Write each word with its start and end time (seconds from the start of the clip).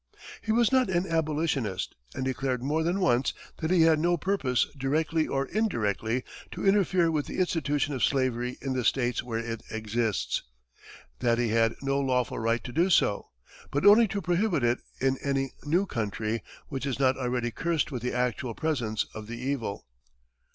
He 0.41 0.51
was 0.51 0.71
not 0.71 0.89
an 0.89 1.05
abolitionist, 1.05 1.93
and 2.15 2.25
declared 2.25 2.63
more 2.63 2.81
than 2.81 2.99
once 2.99 3.35
that 3.57 3.69
he 3.69 3.83
had 3.83 3.99
"no 3.99 4.17
purpose, 4.17 4.65
directly 4.75 5.27
or 5.27 5.45
indirectly, 5.45 6.23
to 6.53 6.65
interfere 6.65 7.11
with 7.11 7.27
the 7.27 7.37
institution 7.37 7.93
of 7.93 8.03
slavery 8.03 8.57
in 8.63 8.73
the 8.73 8.83
states 8.83 9.21
where 9.21 9.37
it 9.37 9.61
exists," 9.69 10.41
that 11.19 11.37
he 11.37 11.49
had 11.49 11.75
"no 11.83 11.99
lawful 11.99 12.39
right 12.39 12.63
to 12.63 12.71
do 12.73 12.89
so," 12.89 13.29
but 13.69 13.85
only 13.85 14.07
to 14.07 14.23
prohibit 14.23 14.63
it 14.63 14.79
in 14.99 15.19
"any 15.19 15.51
new 15.65 15.85
country 15.85 16.41
which 16.67 16.87
is 16.87 16.97
not 16.99 17.15
already 17.15 17.51
cursed 17.51 17.91
with 17.91 18.01
the 18.01 18.11
actual 18.15 18.55
presence 18.55 19.05
of 19.13 19.27
the 19.27 19.37
evil." 19.39 19.85